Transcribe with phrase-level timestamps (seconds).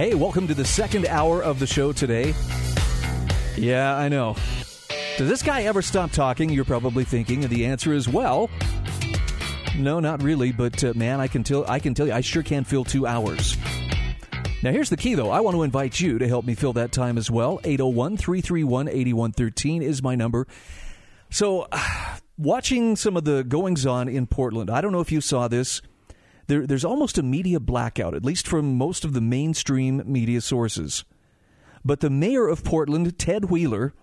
[0.00, 2.32] Hey, welcome to the second hour of the show today.
[3.54, 4.34] Yeah, I know.
[5.18, 6.48] Does this guy ever stop talking?
[6.48, 8.48] You're probably thinking, and the answer is well.
[9.76, 12.42] No, not really, but uh, man, I can tell I can tell you I sure
[12.42, 13.58] can fill 2 hours.
[14.62, 15.28] Now, here's the key, though.
[15.28, 17.60] I want to invite you to help me fill that time as well.
[17.62, 20.46] 801 331 8113 is my number.
[21.28, 21.68] So,
[22.38, 25.82] watching some of the goings on in Portland, I don't know if you saw this.
[26.50, 31.04] There, there's almost a media blackout, at least from most of the mainstream media sources.
[31.84, 33.94] But the mayor of Portland, Ted Wheeler,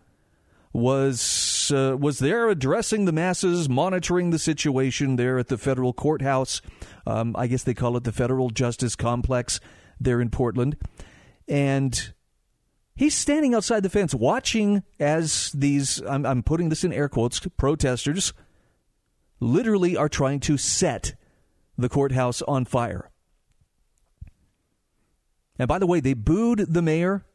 [0.72, 6.62] was uh, was there addressing the masses, monitoring the situation there at the federal courthouse.
[7.06, 9.59] Um, I guess they call it the Federal Justice Complex
[10.00, 10.78] there in Portland.
[11.50, 12.14] And
[12.95, 17.42] he's standing outside the fence watching as these, I'm, I'm putting this in air quotes,
[17.58, 18.32] protesters
[19.42, 21.17] literally are trying to set
[21.78, 23.09] the courthouse on fire.
[25.59, 27.25] And by the way, they booed the mayor.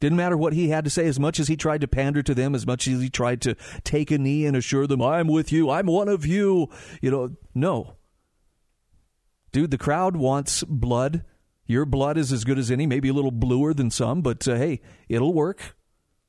[0.00, 2.34] Didn't matter what he had to say, as much as he tried to pander to
[2.34, 5.52] them, as much as he tried to take a knee and assure them, I'm with
[5.52, 6.68] you, I'm one of you.
[7.00, 7.96] You know, no.
[9.52, 11.24] Dude, the crowd wants blood.
[11.66, 14.56] Your blood is as good as any, maybe a little bluer than some, but uh,
[14.56, 15.76] hey, it'll work.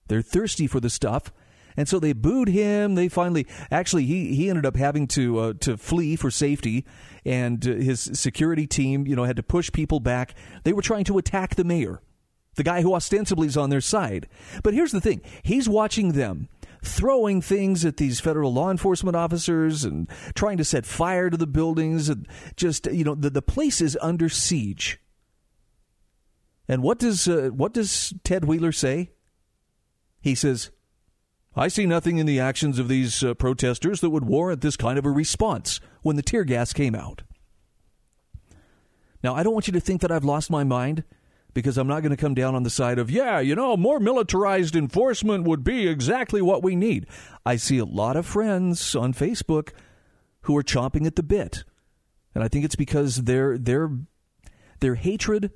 [0.08, 1.32] They're thirsty for the stuff.
[1.76, 2.94] And so they booed him.
[2.94, 6.86] They finally, actually, he, he ended up having to uh, to flee for safety,
[7.26, 10.36] and uh, his security team, you know, had to push people back.
[10.64, 12.02] They were trying to attack the mayor,
[12.56, 14.28] the guy who ostensibly is on their side.
[14.64, 16.50] But here's the thing: he's watching them
[16.84, 21.48] throwing things at these federal law enforcement officers and trying to set fire to the
[21.48, 25.00] buildings, and just you know, the the place is under siege.
[26.68, 29.12] And what does uh, what does Ted Wheeler say?
[30.22, 30.72] He says,
[31.56, 34.98] "I see nothing in the actions of these uh, protesters that would warrant this kind
[34.98, 37.24] of a response when the tear gas came out."
[39.24, 41.04] Now, I don't want you to think that I've lost my mind
[41.54, 44.00] because I'm not going to come down on the side of, yeah, you know, more
[44.00, 47.08] militarized enforcement would be exactly what we need.
[47.46, 49.70] I see a lot of friends on Facebook
[50.42, 51.64] who are chomping at the bit.
[52.36, 53.92] And I think it's because their their
[54.80, 55.52] their hatred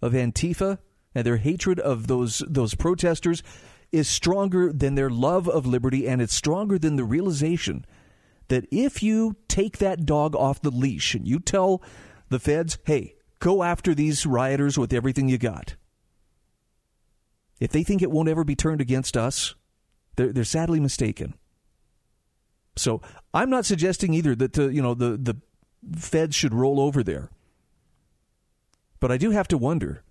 [0.00, 0.78] of Antifa
[1.14, 3.42] and their hatred of those those protesters
[3.92, 7.84] is stronger than their love of liberty and it's stronger than the realization
[8.48, 11.82] that if you take that dog off the leash and you tell
[12.28, 15.76] the feds, "Hey, go after these rioters with everything you got."
[17.60, 19.54] If they think it won't ever be turned against us,
[20.16, 21.34] they're, they're sadly mistaken.
[22.76, 23.00] So
[23.32, 25.36] I'm not suggesting either that the, you know the the
[25.96, 27.30] feds should roll over there.
[29.00, 30.04] But I do have to wonder,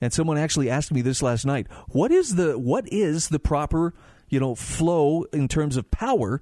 [0.00, 3.94] and someone actually asked me this last night, what is the what is the proper,
[4.28, 6.40] you know, flow in terms of power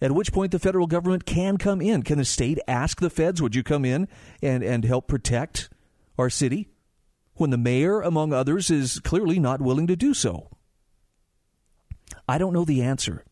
[0.00, 2.02] at which point the federal government can come in?
[2.02, 4.08] Can the state ask the feds, would you come in
[4.42, 5.68] and, and help protect
[6.18, 6.68] our city?
[7.34, 10.50] When the mayor, among others, is clearly not willing to do so.
[12.28, 13.24] I don't know the answer.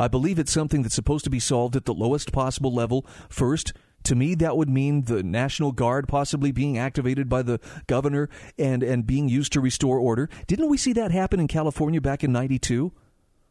[0.00, 3.72] I believe it's something that's supposed to be solved at the lowest possible level first
[4.04, 8.28] to me, that would mean the National Guard possibly being activated by the governor
[8.58, 10.30] and, and being used to restore order.
[10.46, 12.92] Didn't we see that happen in California back in 92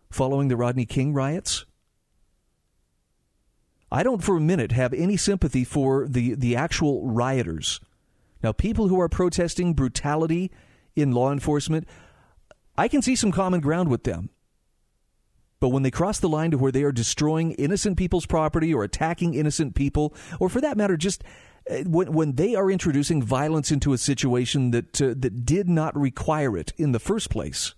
[0.10, 1.66] following the Rodney King riots?
[3.92, 7.80] I don't for a minute have any sympathy for the, the actual rioters.
[8.44, 10.52] Now, people who are protesting brutality
[10.96, 11.88] in law enforcement,
[12.78, 14.30] I can see some common ground with them.
[15.60, 18.84] But when they cross the line to where they are destroying innocent people's property or
[18.84, 21.24] attacking innocent people, or for that matter, just
[21.70, 25.98] uh, when, when they are introducing violence into a situation that, uh, that did not
[25.98, 27.74] require it in the first place,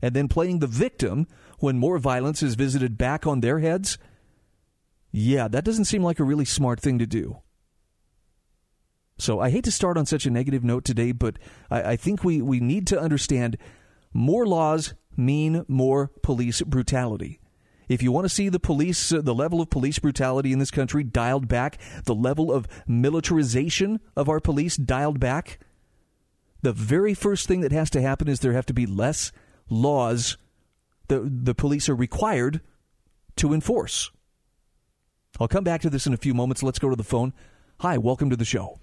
[0.00, 1.28] and then playing the victim
[1.58, 3.98] when more violence is visited back on their heads,
[5.12, 7.38] yeah, that doesn't seem like a really smart thing to do.
[9.18, 11.38] So I hate to start on such a negative note today, but
[11.70, 13.58] I, I think we, we need to understand
[14.12, 17.40] more laws mean more police brutality.
[17.88, 20.70] If you want to see the police, uh, the level of police brutality in this
[20.70, 25.58] country dialed back, the level of militarization of our police dialed back,
[26.62, 29.32] the very first thing that has to happen is there have to be less
[29.68, 30.36] laws
[31.08, 32.60] that the police are required
[33.36, 34.10] to enforce.
[35.40, 36.62] I'll come back to this in a few moments.
[36.62, 37.32] Let's go to the phone.
[37.80, 38.78] Hi, welcome to the show.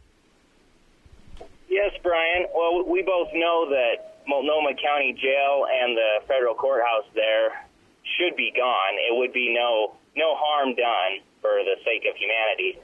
[1.69, 2.47] Yes, Brian.
[2.53, 7.65] Well, we both know that Multnomah County Jail and the federal courthouse there
[8.17, 8.93] should be gone.
[9.09, 12.79] It would be no no harm done for the sake of humanity.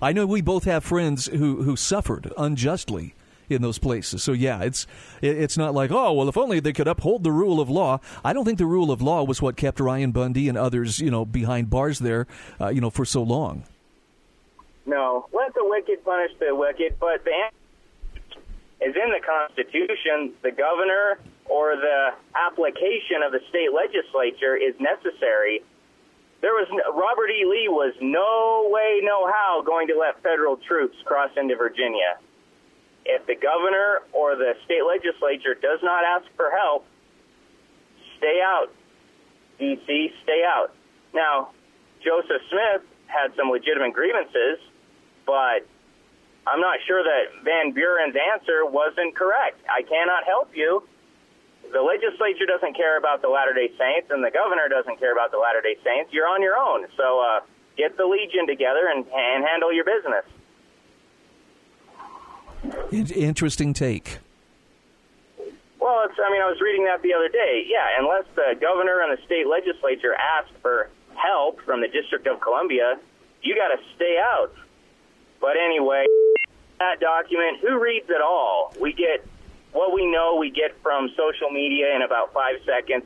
[0.00, 3.14] I know we both have friends who who suffered unjustly
[3.48, 4.22] in those places.
[4.22, 4.86] So yeah, it's
[5.20, 8.00] it's not like oh well, if only they could uphold the rule of law.
[8.24, 11.10] I don't think the rule of law was what kept Ryan Bundy and others, you
[11.10, 12.26] know, behind bars there,
[12.60, 13.62] uh, you know, for so long.
[14.86, 17.30] No, let the wicked punish the wicked, but the
[18.84, 20.34] is in the Constitution.
[20.42, 25.62] The governor or the application of the state legislature is necessary.
[26.40, 27.46] There was Robert E.
[27.46, 32.18] Lee was no way, no how going to let federal troops cross into Virginia.
[33.04, 36.86] If the governor or the state legislature does not ask for help,
[38.18, 38.70] stay out.
[39.58, 40.74] D.C., stay out.
[41.14, 41.50] Now,
[42.02, 44.58] Joseph Smith had some legitimate grievances,
[45.26, 45.66] but
[46.46, 49.60] I'm not sure that Van Buren's answer wasn't correct.
[49.70, 50.82] I cannot help you.
[51.72, 55.30] The legislature doesn't care about the Latter day Saints, and the governor doesn't care about
[55.30, 56.12] the Latter day Saints.
[56.12, 56.86] You're on your own.
[56.96, 57.40] So uh,
[57.76, 60.26] get the Legion together and, and handle your business.
[63.14, 64.18] Interesting take.
[65.80, 67.66] Well, it's, I mean, I was reading that the other day.
[67.66, 72.40] Yeah, unless the governor and the state legislature ask for help from the District of
[72.40, 72.98] Columbia,
[73.42, 74.52] you got to stay out.
[75.42, 76.06] But anyway,
[76.78, 78.72] that document, who reads it all?
[78.80, 79.26] We get
[79.72, 83.04] what we know we get from social media in about five seconds.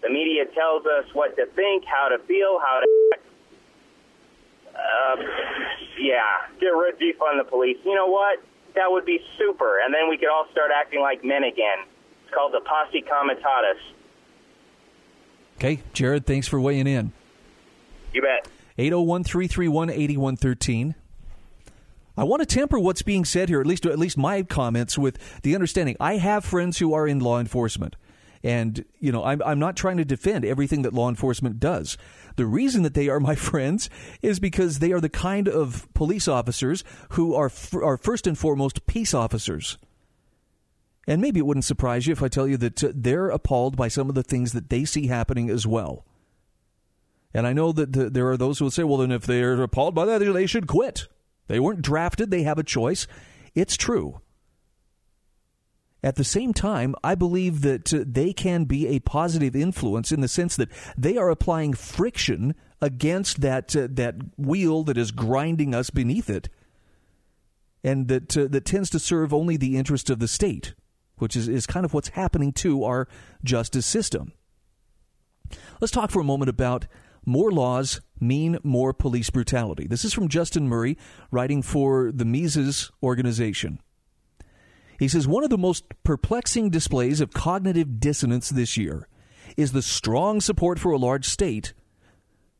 [0.00, 3.26] The media tells us what to think, how to feel, how to act.
[4.74, 5.22] Uh,
[6.00, 7.78] yeah, get rid defund the police.
[7.84, 8.38] You know what?
[8.74, 11.78] That would be super, and then we could all start acting like men again.
[12.24, 13.82] It's called the posse comitatus.
[15.58, 17.12] Okay, Jared, thanks for weighing in.
[18.14, 18.48] You bet.
[18.78, 20.94] 801 331 8113.
[22.16, 25.18] I want to temper what's being said here, at least at least my comments, with
[25.42, 27.96] the understanding I have friends who are in law enforcement,
[28.44, 31.96] and you know I'm I'm not trying to defend everything that law enforcement does.
[32.36, 33.88] The reason that they are my friends
[34.20, 38.36] is because they are the kind of police officers who are f- are first and
[38.36, 39.78] foremost peace officers.
[41.06, 43.88] And maybe it wouldn't surprise you if I tell you that uh, they're appalled by
[43.88, 46.04] some of the things that they see happening as well.
[47.34, 49.60] And I know that the, there are those who will say, well, then if they're
[49.60, 51.08] appalled by that, they should quit.
[51.48, 53.06] They weren't drafted, they have a choice.
[53.54, 54.20] It's true.
[56.04, 60.20] At the same time, I believe that uh, they can be a positive influence in
[60.20, 65.74] the sense that they are applying friction against that uh, that wheel that is grinding
[65.74, 66.48] us beneath it,
[67.84, 70.74] and that uh, that tends to serve only the interest of the state,
[71.18, 73.06] which is, is kind of what's happening to our
[73.44, 74.32] justice system.
[75.80, 76.88] Let's talk for a moment about
[77.24, 79.86] more laws mean more police brutality.
[79.86, 80.96] This is from Justin Murray,
[81.30, 83.80] writing for the Mises organization.
[84.98, 89.08] He says one of the most perplexing displays of cognitive dissonance this year
[89.56, 91.74] is the strong support for a large state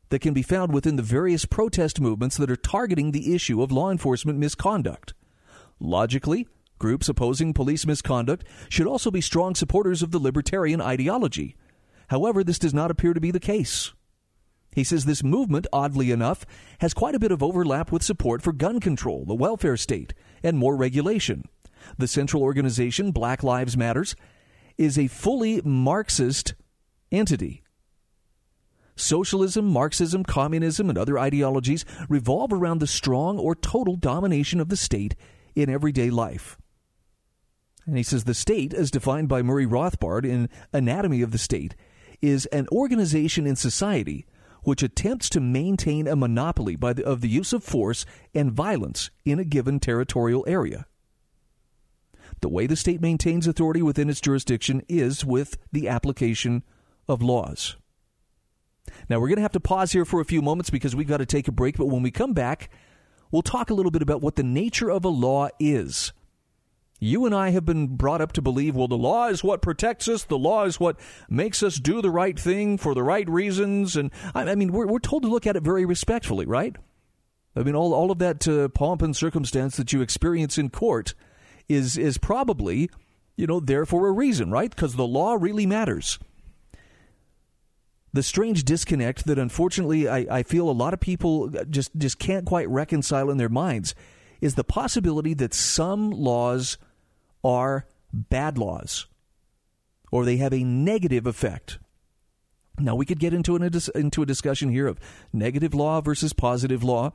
[0.08, 3.72] that can be found within the various protest movements that are targeting the issue of
[3.72, 5.14] law enforcement misconduct.
[5.80, 6.46] Logically,
[6.78, 11.56] groups opposing police misconduct should also be strong supporters of the libertarian ideology.
[12.08, 13.94] However, this does not appear to be the case.
[14.74, 16.46] He says this movement, oddly enough,
[16.80, 20.56] has quite a bit of overlap with support for gun control, the welfare state, and
[20.56, 21.44] more regulation.
[21.98, 24.16] The central organization, Black Lives Matters,
[24.78, 26.54] is a fully Marxist
[27.10, 27.62] entity.
[28.96, 34.76] Socialism, Marxism, communism, and other ideologies revolve around the strong or total domination of the
[34.76, 35.14] state
[35.54, 36.56] in everyday life.
[37.86, 41.74] And he says the state, as defined by Murray Rothbard in Anatomy of the State,
[42.20, 44.24] is an organization in society
[44.62, 48.04] which attempts to maintain a monopoly by the, of the use of force
[48.34, 50.86] and violence in a given territorial area.
[52.40, 56.62] The way the state maintains authority within its jurisdiction is with the application
[57.08, 57.76] of laws.
[59.08, 61.18] Now, we're going to have to pause here for a few moments because we've got
[61.18, 62.70] to take a break, but when we come back,
[63.30, 66.12] we'll talk a little bit about what the nature of a law is
[67.02, 70.06] you and I have been brought up to believe, well, the law is what protects
[70.06, 70.22] us.
[70.22, 70.96] The law is what
[71.28, 73.96] makes us do the right thing for the right reasons.
[73.96, 76.76] And I, mean, we're, we're told to look at it very respectfully, right?
[77.56, 81.14] I mean, all, all of that uh, pomp and circumstance that you experience in court
[81.68, 82.88] is, is probably,
[83.34, 84.70] you know, there for a reason, right?
[84.70, 86.20] Because the law really matters.
[88.12, 92.46] The strange disconnect that unfortunately I, I feel a lot of people just, just can't
[92.46, 93.92] quite reconcile in their minds
[94.40, 96.78] is the possibility that some laws–
[97.42, 99.06] are bad laws
[100.12, 101.78] or they have a negative effect.
[102.78, 105.00] Now, we could get into, an, into a discussion here of
[105.32, 107.12] negative law versus positive law.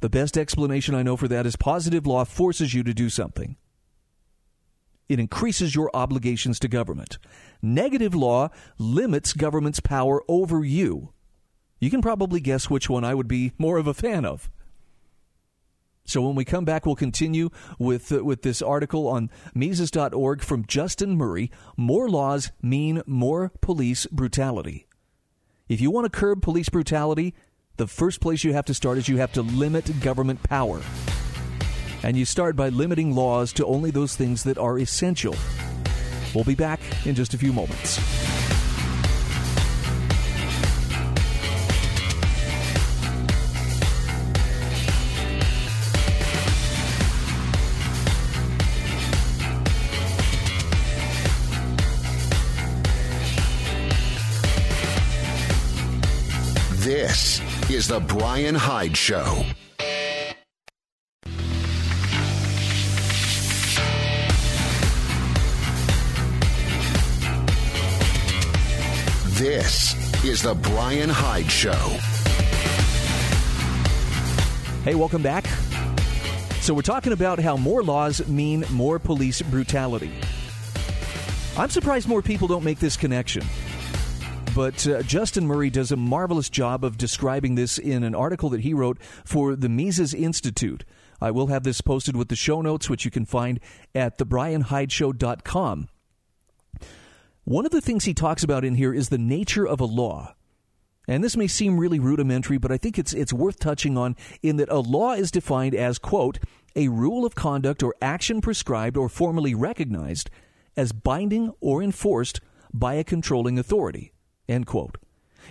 [0.00, 3.56] The best explanation I know for that is positive law forces you to do something.
[5.08, 7.18] It increases your obligations to government.
[7.62, 11.12] Negative law limits government's power over you.
[11.78, 14.50] You can probably guess which one I would be more of a fan of.
[16.06, 20.64] So when we come back, we'll continue with uh, with this article on Mises.org from
[20.66, 21.50] Justin Murray.
[21.76, 24.86] More laws mean more police brutality.
[25.68, 27.34] If you want to curb police brutality,
[27.76, 30.80] the first place you have to start is you have to limit government power.
[32.02, 35.34] And you start by limiting laws to only those things that are essential.
[36.34, 37.98] We'll be back in just a few moments.
[57.88, 59.44] The Brian Hyde Show.
[69.34, 71.70] This is The Brian Hyde Show.
[74.82, 75.46] Hey, welcome back.
[76.62, 80.10] So, we're talking about how more laws mean more police brutality.
[81.56, 83.44] I'm surprised more people don't make this connection.
[84.56, 88.62] But uh, Justin Murray does a marvelous job of describing this in an article that
[88.62, 90.82] he wrote for the Mises Institute.
[91.20, 93.60] I will have this posted with the show notes, which you can find
[93.94, 95.88] at thebrianhydeshow.com.
[97.44, 100.34] One of the things he talks about in here is the nature of a law.
[101.06, 104.56] And this may seem really rudimentary, but I think it's it's worth touching on in
[104.56, 106.38] that a law is defined as quote
[106.74, 110.30] a rule of conduct or action prescribed or formally recognized
[110.78, 112.40] as binding or enforced
[112.72, 114.14] by a controlling authority.
[114.48, 114.98] End quote.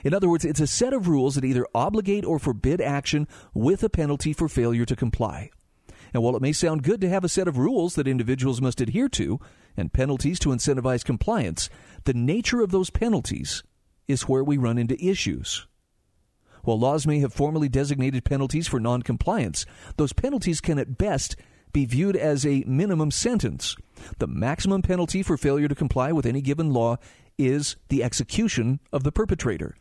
[0.03, 3.83] In other words, it's a set of rules that either obligate or forbid action with
[3.83, 5.49] a penalty for failure to comply.
[6.13, 8.81] And while it may sound good to have a set of rules that individuals must
[8.81, 9.39] adhere to
[9.75, 11.69] and penalties to incentivize compliance,
[12.05, 13.63] the nature of those penalties
[14.07, 15.67] is where we run into issues.
[16.63, 19.65] While laws may have formally designated penalties for noncompliance,
[19.97, 21.35] those penalties can at best
[21.73, 23.75] be viewed as a minimum sentence.
[24.19, 26.97] The maximum penalty for failure to comply with any given law
[27.37, 29.75] is the execution of the perpetrator.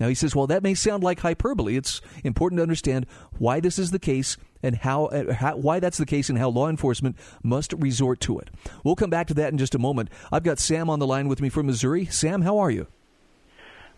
[0.00, 1.76] Now he says, well, that may sound like hyperbole.
[1.76, 3.06] It's important to understand
[3.38, 6.48] why this is the case and how, uh, how, why that's the case and how
[6.48, 8.48] law enforcement must resort to it.
[8.84, 10.10] We'll come back to that in just a moment.
[10.30, 12.06] I've got Sam on the line with me from Missouri.
[12.06, 12.86] Sam, how are you?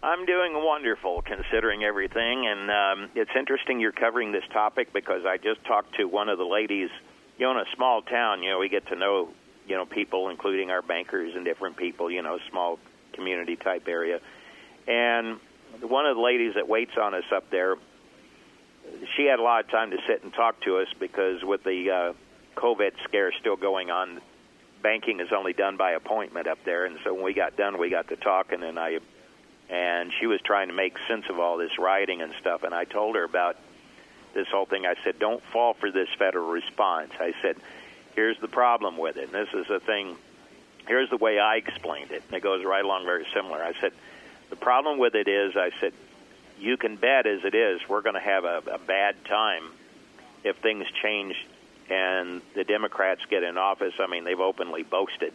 [0.03, 5.37] I'm doing wonderful considering everything, and um, it's interesting you're covering this topic because I
[5.37, 6.89] just talked to one of the ladies.
[7.37, 9.29] You know, in a small town, you know, we get to know
[9.71, 12.11] you know people, including our bankers and different people.
[12.11, 12.79] You know, small
[13.13, 14.21] community type area,
[14.87, 15.39] and
[15.81, 17.77] one of the ladies that waits on us up there,
[19.17, 21.91] she had a lot of time to sit and talk to us because with the
[21.91, 22.13] uh,
[22.61, 24.21] COVID scare still going on,
[24.83, 27.91] banking is only done by appointment up there, and so when we got done, we
[27.91, 28.99] got to talking, and I
[29.69, 32.85] and she was trying to make sense of all this rioting and stuff, and I
[32.85, 33.57] told her about
[34.35, 34.85] this whole thing.
[34.85, 37.57] I said, "Don't fall for this federal response." I said
[38.15, 39.25] here's the problem with it.
[39.25, 40.17] And this is the thing.
[40.87, 42.23] Here's the way I explained it.
[42.33, 43.63] It goes right along very similar.
[43.63, 43.93] I said,
[44.49, 45.93] the problem with it is, I said,
[46.59, 49.71] you can bet as it is, we're going to have a, a bad time
[50.45, 51.37] if things change
[51.89, 53.95] and the Democrats get in office.
[53.99, 55.33] I mean, they've openly boasted,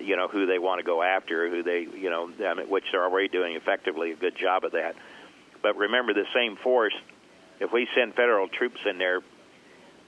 [0.00, 2.84] you know, who they want to go after, who they, you know, I mean, which
[2.90, 4.96] they're already doing effectively a good job of that.
[5.62, 6.94] But remember, the same force,
[7.60, 9.20] if we send federal troops in there,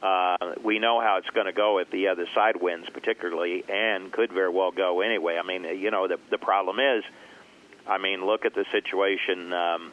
[0.03, 4.11] uh, we know how it's going to go if the other side wins, particularly, and
[4.13, 5.39] could very well go anyway.
[5.43, 7.05] I mean, you know, the the problem is,
[7.87, 9.53] I mean, look at the situation.
[9.53, 9.93] Um,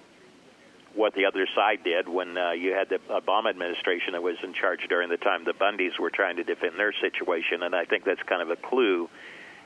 [0.95, 4.53] what the other side did when uh, you had the Obama administration that was in
[4.53, 8.03] charge during the time the Bundys were trying to defend their situation, and I think
[8.03, 9.07] that's kind of a clue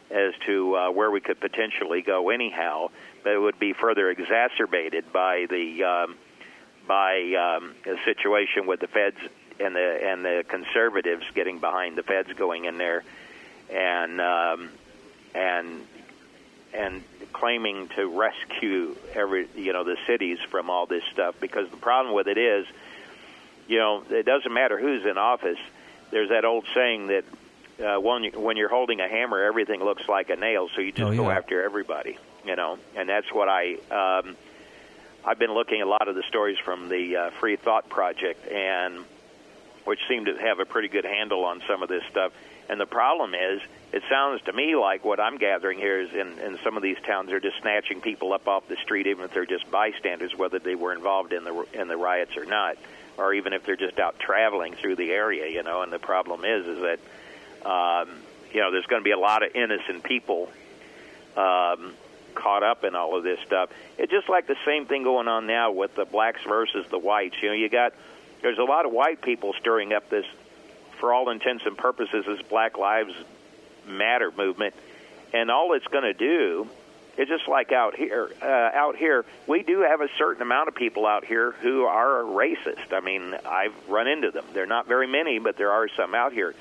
[0.10, 2.90] as to uh, where we could potentially go anyhow.
[3.24, 6.18] But it would be further exacerbated by the um,
[6.86, 9.18] by um, a situation with the Feds
[9.64, 13.04] and the and the conservatives getting behind the feds going in there
[13.70, 14.70] and um,
[15.34, 15.86] and
[16.74, 17.04] and
[17.34, 21.36] claiming to rescue every you know the cities from all this stuff.
[21.40, 22.66] Because the problem with it is
[23.68, 25.60] you know it doesn't matter who's in office.
[26.12, 27.24] There's that old saying that
[27.82, 30.92] uh, when you, when you're holding a hammer everything looks like a nail so you
[30.92, 31.18] just oh, yeah.
[31.18, 32.78] go after everybody you know?
[32.96, 34.36] And that's what I um,
[35.26, 38.48] I've been looking at a lot of the stories from the uh, Free Thought Project
[38.52, 39.04] and
[39.86, 42.32] which seem to have a pretty good handle on some of this stuff.
[42.70, 43.62] And the problem is,
[43.92, 46.98] it sounds to me like what I'm gathering here is in, in some of these
[47.06, 50.60] towns, they're just snatching people up off the street, even if they're just bystanders, whether
[50.60, 52.78] they were involved in the in the riots or not,
[53.18, 55.82] or even if they're just out traveling through the area, you know.
[55.82, 58.10] And the problem is, is that um,
[58.54, 60.50] you know there's going to be a lot of innocent people
[61.36, 61.94] um,
[62.36, 63.70] caught up in all of this stuff.
[63.98, 67.36] It's just like the same thing going on now with the blacks versus the whites.
[67.42, 67.94] You know, you got
[68.42, 70.26] there's a lot of white people stirring up this,
[71.00, 73.14] for all intents and purposes, this Black Lives
[73.88, 74.76] Matter movement,
[75.34, 76.68] and all it's going to do
[77.18, 78.32] is just like out here.
[78.42, 82.22] Uh, out here, we do have a certain amount of people out here who are
[82.22, 82.94] racist.
[82.94, 84.46] I mean, I've run into them.
[84.54, 86.56] They're not very many, but there are some out here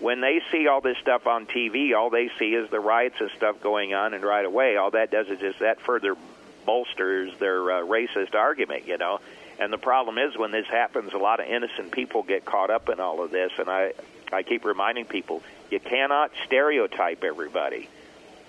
[0.00, 3.30] when they see all this stuff on TV, all they see is the riots and
[3.36, 6.16] stuff going on, and right away, all that does is just that further
[6.64, 9.20] bolsters their uh, racist argument, you know.
[9.60, 12.88] And the problem is when this happens, a lot of innocent people get caught up
[12.88, 13.92] in all of this, and I,
[14.32, 17.90] I keep reminding people, you cannot stereotype everybody,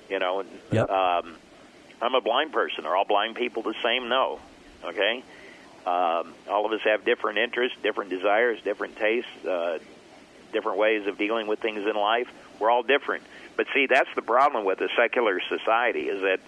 [0.10, 0.46] you know.
[0.72, 0.90] Yep.
[0.90, 1.36] Um,
[2.02, 2.86] I'm a blind person.
[2.86, 4.08] Are all blind people the same?
[4.08, 4.40] No.
[4.86, 5.22] Okay.
[5.86, 9.80] Um, all of us have different interests, different desires, different tastes, uh,
[10.54, 12.30] different ways of dealing with things in life.
[12.60, 13.24] We're all different.
[13.58, 16.40] But see, that's the problem with a secular society is that,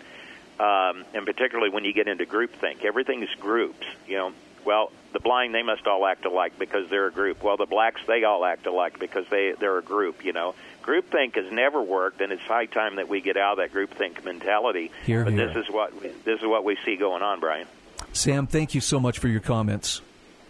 [0.63, 3.85] um, and particularly when you get into groupthink, everything's groups.
[4.07, 4.33] You know,
[4.65, 7.43] well, the blind they must all act alike because they're a group.
[7.43, 10.25] Well, the blacks they all act alike because they they're a group.
[10.25, 13.71] You know, groupthink has never worked, and it's high time that we get out of
[13.71, 14.91] that groupthink mentality.
[15.05, 15.47] Here, but here.
[15.47, 17.67] this is what this is what we see going on, Brian.
[18.11, 20.01] Sam, thank you so much for your comments.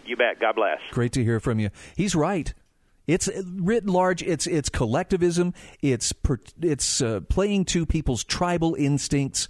[0.04, 0.38] You bet.
[0.38, 0.80] God bless.
[0.90, 1.70] Great to hear from you.
[1.96, 2.52] He's right.
[3.06, 4.22] It's writ large.
[4.22, 5.52] It's it's collectivism.
[5.82, 9.48] It's per, it's uh, playing to people's tribal instincts,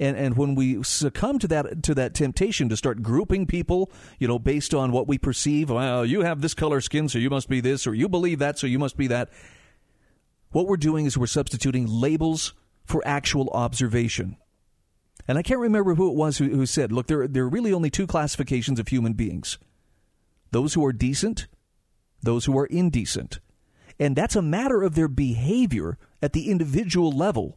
[0.00, 4.28] and and when we succumb to that to that temptation to start grouping people, you
[4.28, 5.70] know, based on what we perceive.
[5.70, 8.58] Well, you have this color skin, so you must be this, or you believe that,
[8.58, 9.30] so you must be that.
[10.50, 14.36] What we're doing is we're substituting labels for actual observation.
[15.26, 17.72] And I can't remember who it was who, who said, "Look, there there are really
[17.72, 19.58] only two classifications of human beings:
[20.52, 21.46] those who are decent."
[22.22, 23.40] those who are indecent.
[23.98, 27.56] And that's a matter of their behavior at the individual level,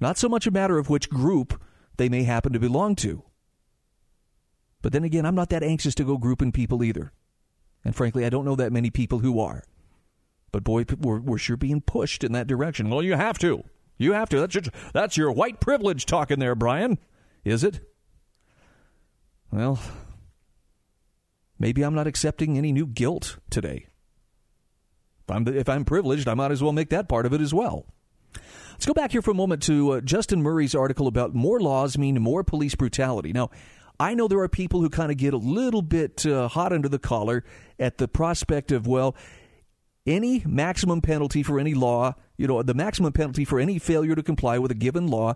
[0.00, 1.62] not so much a matter of which group
[1.96, 3.24] they may happen to belong to.
[4.82, 7.12] But then again, I'm not that anxious to go grouping people either.
[7.84, 9.64] And frankly, I don't know that many people who are.
[10.52, 12.90] But boy, we're, we're sure being pushed in that direction.
[12.90, 13.64] Well, you have to.
[13.98, 14.40] You have to.
[14.40, 16.98] That's your, that's your white privilege talking there, Brian.
[17.44, 17.80] Is it?
[19.50, 19.80] Well,
[21.58, 23.86] Maybe I'm not accepting any new guilt today.
[25.28, 27.54] If I'm, if I'm privileged, I might as well make that part of it as
[27.54, 27.86] well.
[28.72, 31.96] Let's go back here for a moment to uh, Justin Murray's article about more laws
[31.96, 33.32] mean more police brutality.
[33.32, 33.50] Now,
[33.98, 36.88] I know there are people who kind of get a little bit uh, hot under
[36.88, 37.44] the collar
[37.78, 39.16] at the prospect of, well,
[40.06, 44.22] any maximum penalty for any law, you know, the maximum penalty for any failure to
[44.22, 45.34] comply with a given law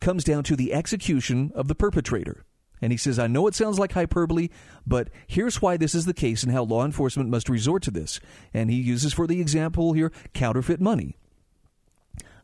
[0.00, 2.44] comes down to the execution of the perpetrator.
[2.80, 4.50] And he says, I know it sounds like hyperbole,
[4.86, 8.20] but here's why this is the case and how law enforcement must resort to this.
[8.54, 11.16] And he uses for the example here counterfeit money.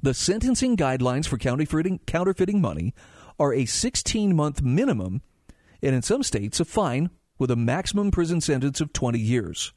[0.04, 2.92] The sentencing guidelines for counterfeiting, counterfeiting money
[3.38, 5.22] are a 16 month minimum,
[5.80, 9.72] and in some states, a fine with a maximum prison sentence of 20 years.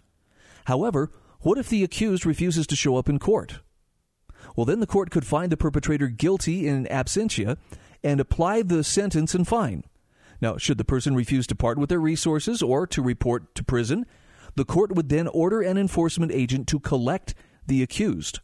[0.66, 3.62] However, what if the accused refuses to show up in court?
[4.54, 7.56] Well, then the court could find the perpetrator guilty in absentia
[8.04, 9.86] and apply the sentence and fine.
[10.42, 14.06] Now, should the person refuse to part with their resources or to report to prison,
[14.58, 17.34] the court would then order an enforcement agent to collect
[17.66, 18.42] the accused.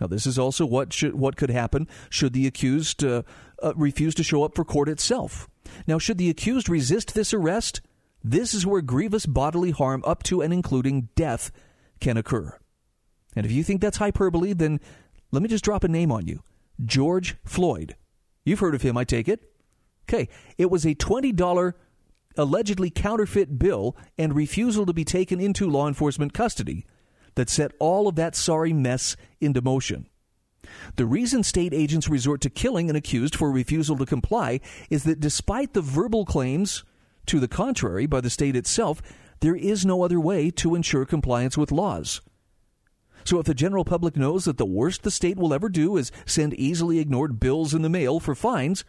[0.00, 3.22] Now, this is also what should, what could happen should the accused uh,
[3.62, 5.48] uh, refuse to show up for court itself.
[5.86, 7.80] Now, should the accused resist this arrest,
[8.22, 11.52] this is where grievous bodily harm up to and including death
[12.00, 12.58] can occur.
[13.36, 14.80] And if you think that's hyperbole, then
[15.30, 16.42] let me just drop a name on you
[16.84, 17.96] George Floyd.
[18.44, 19.40] You've heard of him, I take it.
[20.08, 20.28] Okay,
[20.58, 21.72] it was a $20
[22.36, 26.84] allegedly counterfeit bill and refusal to be taken into law enforcement custody
[27.34, 30.06] that set all of that sorry mess into motion.
[30.96, 35.20] The reason state agents resort to killing an accused for refusal to comply is that
[35.20, 36.84] despite the verbal claims
[37.26, 39.02] to the contrary by the state itself,
[39.40, 42.20] there is no other way to ensure compliance with laws.
[43.24, 46.12] So if the general public knows that the worst the state will ever do is
[46.26, 48.84] send easily ignored bills in the mail for fines,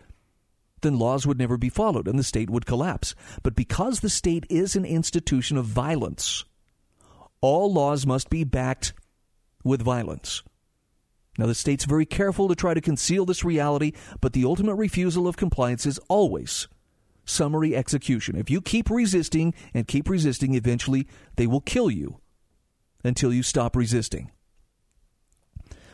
[0.81, 3.15] then laws would never be followed and the state would collapse.
[3.43, 6.43] But because the state is an institution of violence,
[7.45, 8.93] all laws must be backed
[9.63, 10.41] with violence.
[11.37, 15.27] Now, the state's very careful to try to conceal this reality, but the ultimate refusal
[15.27, 16.67] of compliance is always
[17.23, 18.35] summary execution.
[18.35, 22.19] If you keep resisting and keep resisting, eventually they will kill you
[23.03, 24.31] until you stop resisting.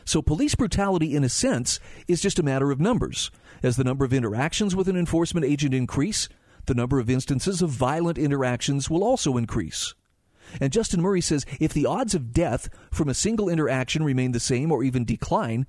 [0.06, 3.30] So, police brutality, in a sense, is just a matter of numbers.
[3.62, 6.28] As the number of interactions with an enforcement agent increase,
[6.64, 9.94] the number of instances of violent interactions will also increase.
[10.60, 14.40] And Justin Murray says if the odds of death from a single interaction remain the
[14.40, 15.66] same or even decline,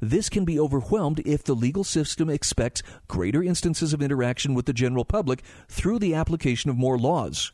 [0.00, 4.72] this can be overwhelmed if the legal system expects greater instances of interaction with the
[4.72, 7.52] general public through the application of more laws.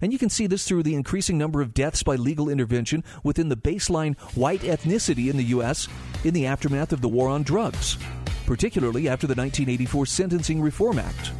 [0.00, 3.50] And you can see this through the increasing number of deaths by legal intervention within
[3.50, 5.88] the baseline white ethnicity in the U.S.
[6.24, 7.98] in the aftermath of the war on drugs,
[8.46, 11.32] particularly after the 1984 Sentencing Reform Act.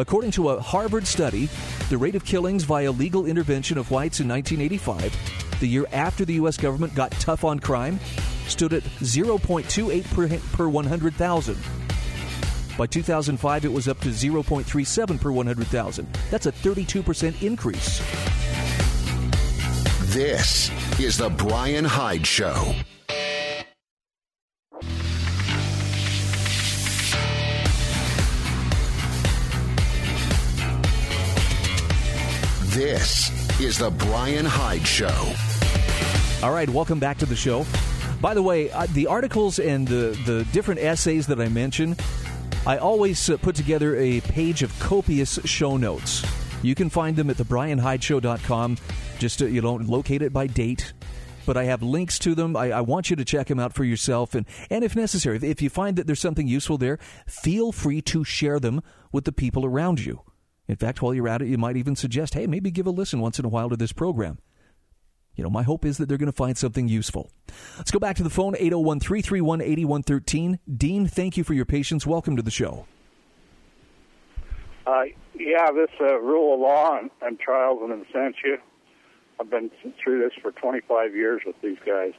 [0.00, 1.50] According to a Harvard study,
[1.90, 6.32] the rate of killings via legal intervention of whites in 1985, the year after the
[6.34, 6.56] U.S.
[6.56, 8.00] government got tough on crime,
[8.46, 11.58] stood at 0.28 per, per 100,000.
[12.78, 16.08] By 2005, it was up to 0.37 per 100,000.
[16.30, 17.98] That's a 32% increase.
[20.14, 22.74] This is The Brian Hyde Show.
[32.80, 35.34] This is The Brian Hyde Show.
[36.42, 37.66] All right, welcome back to the show.
[38.22, 41.94] By the way, uh, the articles and the, the different essays that I mention,
[42.66, 46.24] I always uh, put together a page of copious show notes.
[46.62, 48.78] You can find them at thebrianhydeshow.com.
[49.18, 50.94] Just, uh, you don't locate it by date
[51.44, 52.54] but I have links to them.
[52.56, 54.34] I, I, want you to check them out for yourself.
[54.34, 58.24] And, and if necessary, if you find that there's something useful there, feel free to
[58.24, 60.20] share them with the people around you.
[60.70, 63.18] In fact, while you're at it, you might even suggest, hey, maybe give a listen
[63.18, 64.38] once in a while to this program.
[65.34, 67.32] You know, my hope is that they're going to find something useful.
[67.76, 70.60] Let's go back to the phone, 801 331 8113.
[70.76, 72.06] Dean, thank you for your patience.
[72.06, 72.86] Welcome to the show.
[74.86, 78.58] Uh, yeah, this uh, rule of law and, and trials and absentia,
[79.40, 82.12] I've been through this for 25 years with these guys.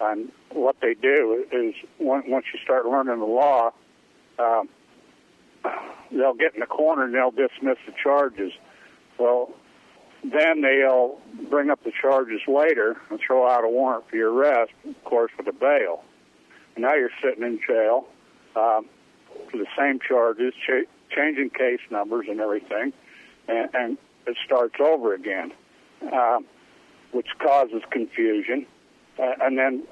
[0.00, 3.70] And what they do is once you start learning the law,
[4.38, 4.68] um,
[6.10, 8.52] they'll get in the corner and they'll dismiss the charges.
[9.18, 9.50] Well,
[10.22, 11.18] then they'll
[11.50, 15.30] bring up the charges later and throw out a warrant for your arrest, of course,
[15.38, 16.02] with a bail.
[16.74, 18.06] And now you're sitting in jail
[18.56, 18.86] um,
[19.50, 22.92] for the same charges, ch- changing case numbers and everything,
[23.48, 25.52] and, and it starts over again,
[26.12, 26.44] um,
[27.12, 28.66] which causes confusion.
[29.18, 29.84] Uh, and then,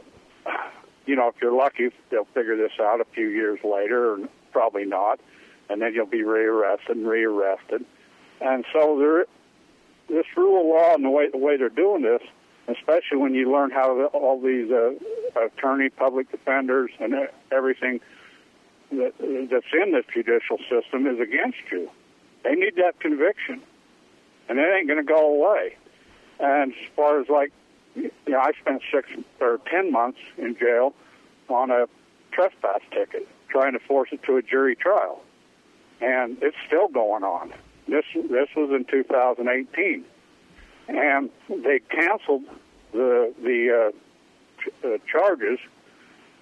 [1.07, 4.85] you know, if you're lucky, they'll figure this out a few years later, or probably
[4.85, 5.21] not
[5.69, 7.85] and then you'll be rearrested and rearrested.
[8.41, 9.27] And so there,
[10.09, 12.23] this rule of law and the way the way they're doing this,
[12.69, 14.93] especially when you learn how all these uh,
[15.41, 17.15] attorney, public defenders, and
[17.51, 18.01] everything
[18.91, 21.91] that, that's in the judicial system is against you.
[22.43, 23.63] They need that conviction,
[24.49, 25.77] and it ain't going to go away.
[26.39, 27.53] And as far as like,
[27.95, 29.09] you know, I spent six
[29.41, 30.95] or ten months in jail
[31.49, 31.87] on a
[32.33, 35.23] trespass ticket, trying to force it to a jury trial
[36.05, 37.53] and it's still going on.
[37.89, 40.05] This this was in 2018,
[40.89, 42.45] and they canceled
[42.93, 43.93] the the
[44.85, 45.59] uh, uh, charges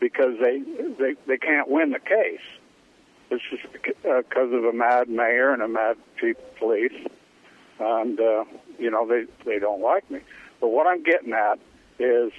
[0.01, 0.61] because they,
[0.99, 2.41] they they can't win the case.
[3.31, 7.07] It's just because uh, of a mad mayor and a mad chief police,
[7.79, 8.45] and uh,
[8.79, 10.21] you know they they don't like me.
[10.61, 11.59] But what I'm getting at
[11.99, 12.33] is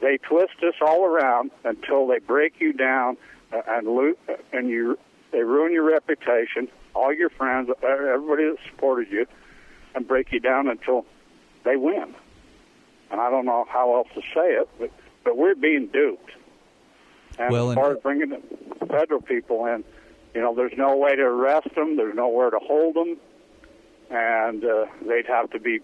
[0.00, 3.16] they twist this all around until they break you down
[3.52, 4.18] uh, and loot
[4.52, 4.98] and you
[5.36, 9.26] they ruin your reputation, all your friends, everybody that supported you,
[9.94, 11.04] and break you down until
[11.62, 12.14] they win.
[13.10, 14.90] And I don't know how else to say it, but
[15.24, 16.30] but we're being duped.
[17.38, 19.84] And well, as far as bringing the federal people in,
[20.34, 21.98] you know, there's no way to arrest them.
[21.98, 23.18] There's nowhere to hold them,
[24.08, 25.80] and uh, they'd have to be,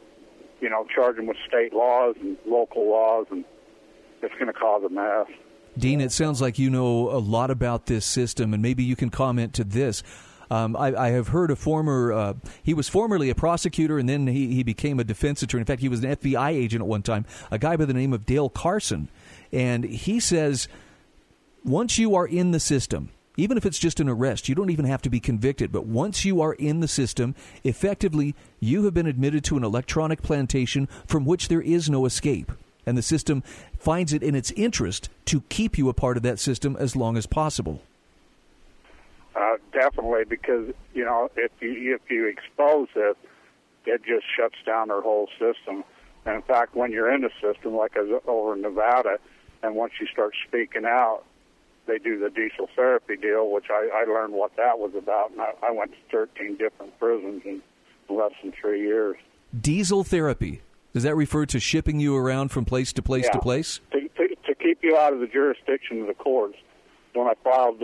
[0.63, 3.45] you know, charge them with state laws and local laws, and
[4.23, 5.27] it's going to cause a mess.
[5.79, 9.11] Dean, it sounds like you know a lot about this system, and maybe you can
[9.11, 10.03] comment to this.
[10.51, 14.27] Um, I, I, have heard a former, uh, he was formerly a prosecutor and then
[14.27, 15.63] he, he became a defense attorney.
[15.63, 18.13] In fact, he was an FBI agent at one time, a guy by the name
[18.13, 19.09] of Dale Carson.
[19.51, 20.69] And he says
[21.65, 24.85] once you are in the system, even if it's just an arrest, you don't even
[24.85, 25.73] have to be convicted.
[25.73, 30.23] But once you are in the system, effectively, you have been admitted to an electronic
[30.23, 32.53] plantation from which there is no escape.
[32.85, 33.43] And the system
[33.79, 37.17] finds it in its interest to keep you a part of that system as long
[37.17, 37.81] as possible.
[39.35, 43.17] Uh, definitely, because you know if you if you expose it,
[43.87, 45.85] it just shuts down their whole system.
[46.25, 49.19] And in fact, when you're in the system, like over in Nevada,
[49.63, 51.23] and once you start speaking out,
[51.87, 55.33] they do the diesel therapy deal, which I, I learned what that was about.
[55.33, 57.63] And I, I went to 13 different prisons in
[58.09, 59.17] less than three years.
[59.59, 60.61] Diesel therapy.
[60.93, 63.33] Does that refer to shipping you around from place to place yeah.
[63.33, 63.81] to place?
[63.93, 66.57] To, to, to, keep you out of the jurisdiction of the courts.
[67.15, 67.83] When I filed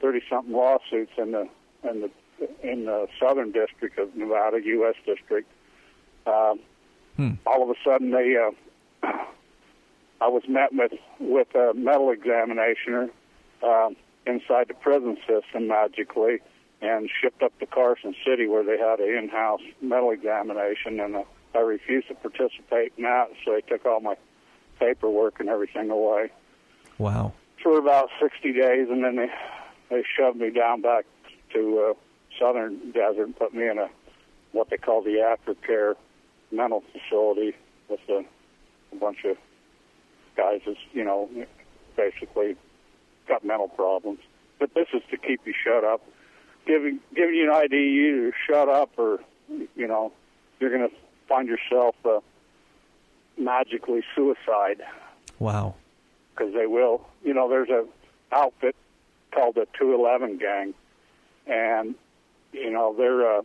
[0.00, 1.48] thirty uh, something lawsuits in the
[1.88, 2.10] in the
[2.62, 4.94] in the Southern District of Nevada, U.S.
[5.06, 5.48] District.
[6.26, 6.54] Uh,
[7.16, 7.32] hmm.
[7.46, 8.50] All of a sudden, they uh,
[10.20, 13.10] I was met with with a metal examination
[13.62, 13.90] uh,
[14.26, 16.38] inside the prison system magically,
[16.80, 21.22] and shipped up to Carson City where they had an in-house metal examination, and uh,
[21.54, 24.16] I refused to participate in that, so they took all my
[24.78, 26.30] paperwork and everything away.
[26.98, 27.32] Wow.
[27.62, 29.30] For about 60 days, and then they
[29.90, 31.04] they shoved me down back
[31.52, 31.94] to uh,
[32.38, 33.88] Southern Desert and put me in a
[34.52, 35.94] what they call the aftercare
[36.50, 37.54] mental facility
[37.88, 38.24] with a,
[38.92, 39.36] a bunch of
[40.36, 41.28] guys that's you know
[41.96, 42.56] basically
[43.28, 44.20] got mental problems.
[44.58, 46.02] But this is to keep you shut up,
[46.66, 49.20] giving giving you an idea you either shut up or
[49.76, 50.12] you know
[50.60, 50.94] you're going to
[51.28, 52.20] find yourself uh,
[53.38, 54.82] magically suicide.
[55.38, 55.74] Wow.
[56.34, 57.06] Because they will.
[57.24, 57.84] You know, there's a
[58.32, 58.76] outfit
[59.32, 60.74] called the 211 Gang,
[61.46, 61.94] and
[62.52, 63.42] you know they're uh,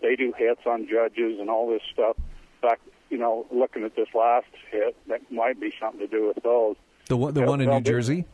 [0.00, 2.16] they do hits on judges and all this stuff.
[2.18, 6.28] In fact, you know, looking at this last hit, that might be something to do
[6.28, 6.76] with those.
[7.08, 8.24] The one, the they'll, one in New Jersey.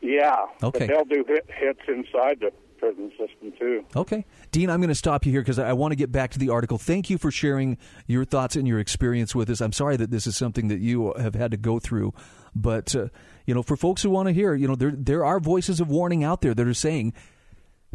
[0.00, 0.46] Yeah.
[0.62, 0.86] Okay.
[0.86, 2.52] they'll do hit, hits inside the
[2.92, 3.84] system too.
[3.96, 6.38] Okay, Dean, I'm going to stop you here because I want to get back to
[6.38, 6.78] the article.
[6.78, 9.60] Thank you for sharing your thoughts and your experience with us.
[9.60, 12.12] I'm sorry that this is something that you have had to go through,
[12.54, 13.08] but uh,
[13.46, 15.88] you know, for folks who want to hear, you know, there there are voices of
[15.88, 17.12] warning out there that are saying,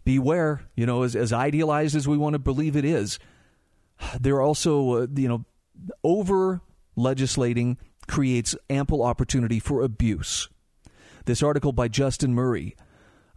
[0.04, 0.62] beware.
[0.76, 3.20] You know, as as idealized as we want to believe it is,
[4.20, 5.46] there are also uh, you know
[6.04, 6.62] over
[6.96, 10.50] legislating creates ample opportunity for abuse.
[11.26, 12.76] This article by Justin Murray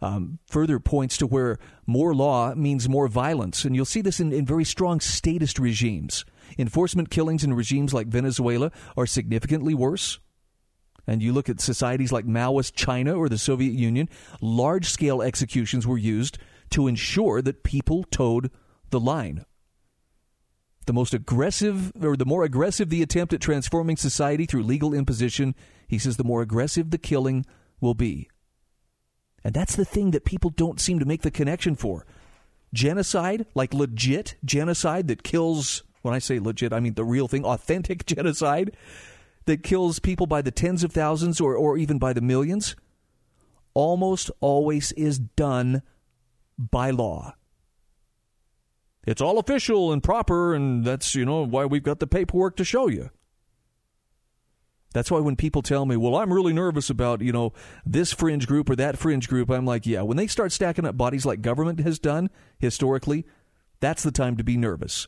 [0.03, 3.63] um, further points to where more law means more violence.
[3.63, 6.25] And you'll see this in, in very strong statist regimes.
[6.57, 10.19] Enforcement killings in regimes like Venezuela are significantly worse.
[11.07, 14.09] And you look at societies like Maoist China or the Soviet Union,
[14.41, 16.37] large scale executions were used
[16.71, 18.51] to ensure that people toed
[18.89, 19.45] the line.
[20.85, 25.55] The most aggressive, or the more aggressive the attempt at transforming society through legal imposition,
[25.87, 27.45] he says the more aggressive the killing
[27.79, 28.27] will be.
[29.43, 32.05] And that's the thing that people don't seem to make the connection for.
[32.73, 37.45] Genocide, like legit genocide that kills, when I say legit, I mean the real thing,
[37.45, 38.75] authentic genocide
[39.45, 42.75] that kills people by the tens of thousands or, or even by the millions,
[43.73, 45.81] almost always is done
[46.57, 47.35] by law.
[49.05, 52.63] It's all official and proper, and that's, you know, why we've got the paperwork to
[52.63, 53.09] show you.
[54.93, 57.51] That's why when people tell me, well, I'm really nervous about, you know,
[57.85, 60.95] this fringe group or that fringe group, I'm like, yeah, when they start stacking up
[60.95, 62.29] bodies like government has done
[62.59, 63.25] historically,
[63.79, 65.07] that's the time to be nervous.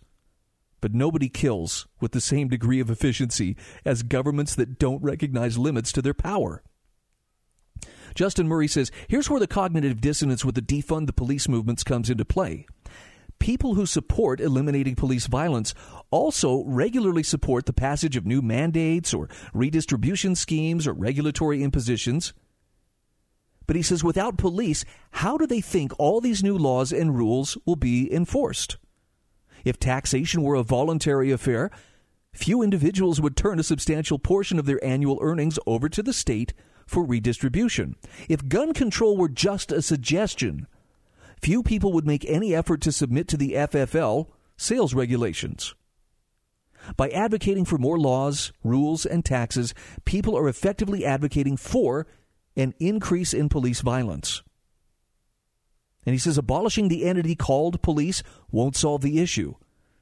[0.82, 5.92] But nobody kills with the same degree of efficiency as governments that don't recognize limits
[5.94, 6.64] to their power.
[8.16, 12.10] Justin Murray says, here's where the cognitive dissonance with the defund the police movements comes
[12.10, 12.66] into play
[13.40, 15.74] people who support eliminating police violence
[16.12, 22.34] also regularly support the passage of new mandates or redistribution schemes or regulatory impositions.
[23.68, 27.58] But he says without police, how do they think all these new laws and rules
[27.66, 28.78] will be enforced?
[29.64, 31.72] If taxation were a voluntary affair,
[32.34, 36.54] few individuals would turn a substantial portion of their annual earnings over to the state
[36.86, 37.96] for redistribution.
[38.30, 40.68] If gun control were just a suggestion,
[41.46, 45.76] few people would make any effort to submit to the FFL sales regulations.
[46.98, 52.08] By advocating for more laws, rules, and taxes, people are effectively advocating for
[52.58, 54.42] an increase in police violence.
[56.04, 59.54] And he says abolishing the entity called police won't solve the issue,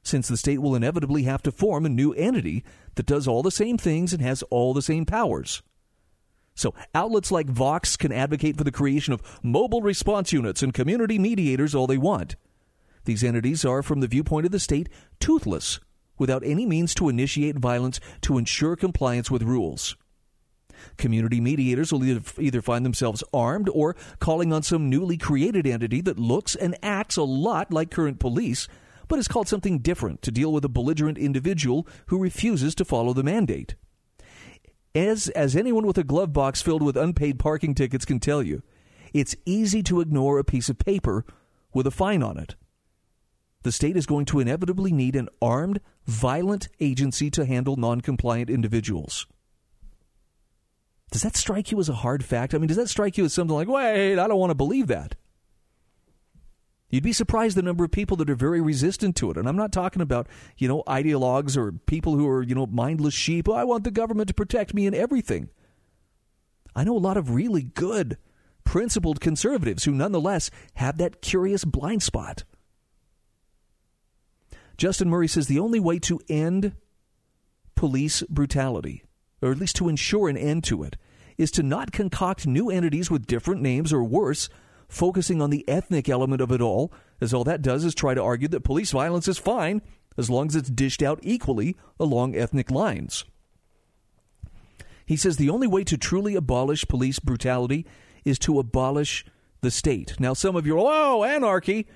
[0.02, 3.50] since the state will inevitably have to form a new entity that does all the
[3.50, 5.62] same things and has all the same powers.
[6.54, 11.18] So, outlets like Vox can advocate for the creation of mobile response units and community
[11.18, 12.36] mediators all they want.
[13.04, 14.88] These entities are, from the viewpoint of the state,
[15.20, 15.80] toothless,
[16.16, 19.96] without any means to initiate violence to ensure compliance with rules.
[20.96, 26.18] Community mediators will either find themselves armed or calling on some newly created entity that
[26.18, 28.68] looks and acts a lot like current police,
[29.08, 33.12] but is called something different to deal with a belligerent individual who refuses to follow
[33.12, 33.74] the mandate.
[34.94, 38.62] As, as anyone with a glove box filled with unpaid parking tickets can tell you,
[39.12, 41.24] it's easy to ignore a piece of paper
[41.72, 42.54] with a fine on it.
[43.62, 49.26] The state is going to inevitably need an armed, violent agency to handle non-compliant individuals.
[51.10, 52.54] Does that strike you as a hard fact?
[52.54, 54.88] I mean, does that strike you as something like, wait, I don't want to believe
[54.88, 55.16] that?
[56.94, 59.36] You'd be surprised the number of people that are very resistant to it.
[59.36, 63.14] And I'm not talking about, you know, ideologues or people who are, you know, mindless
[63.14, 63.48] sheep.
[63.48, 65.48] Oh, I want the government to protect me in everything.
[66.72, 68.16] I know a lot of really good
[68.62, 72.44] principled conservatives who nonetheless have that curious blind spot.
[74.78, 76.76] Justin Murray says the only way to end
[77.74, 79.02] police brutality,
[79.42, 80.96] or at least to ensure an end to it,
[81.38, 84.48] is to not concoct new entities with different names or worse,
[84.94, 88.22] focusing on the ethnic element of it all, as all that does is try to
[88.22, 89.82] argue that police violence is fine
[90.16, 93.24] as long as it's dished out equally along ethnic lines.
[95.06, 97.84] He says the only way to truly abolish police brutality
[98.24, 99.24] is to abolish
[99.60, 100.18] the state.
[100.18, 101.86] Now, some of you are, oh, anarchy.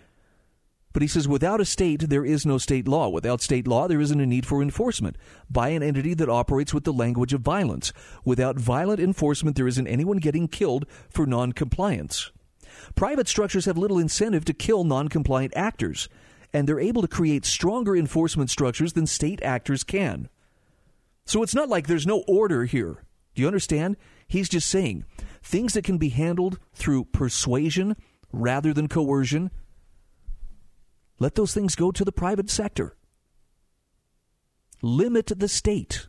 [0.93, 3.09] But he says, without a state, there is no state law.
[3.09, 5.17] Without state law, there isn't a need for enforcement
[5.49, 7.93] by an entity that operates with the language of violence.
[8.25, 12.33] Without violent enforcement, there isn't anyone getting killed for noncompliance.
[12.95, 16.09] Private structures have little incentive to kill noncompliant actors,
[16.53, 20.29] and they're able to create stronger enforcement structures than state actors can.
[21.25, 23.05] So it's not like there's no order here.
[23.35, 23.97] Do you understand?
[24.27, 25.05] He's just saying
[25.43, 27.97] things that can be handled through persuasion
[28.33, 29.51] rather than coercion,
[31.19, 32.97] let those things go to the private sector.
[34.83, 36.08] Limit the state.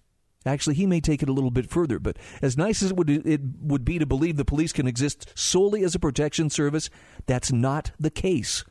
[0.50, 3.10] Actually, he may take it a little bit further, but as nice as it would,
[3.10, 6.90] it would be to believe the police can exist solely as a protection service,
[7.26, 8.66] that's not the case.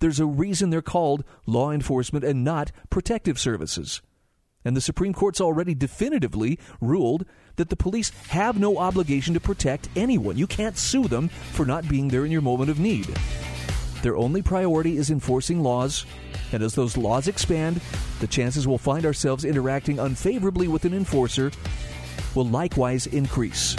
[0.00, 4.02] There's a reason they're called law enforcement and not protective services.
[4.64, 7.24] And the Supreme Court's already definitively ruled
[7.56, 10.36] that the police have no obligation to protect anyone.
[10.36, 13.08] You can't sue them for not being there in your moment of need.
[14.02, 16.04] Their only priority is enforcing laws,
[16.50, 17.80] and as those laws expand,
[18.18, 21.52] the chances we'll find ourselves interacting unfavorably with an enforcer
[22.34, 23.76] will likewise increase.